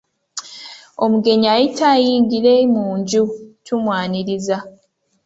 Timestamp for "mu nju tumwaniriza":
2.73-4.57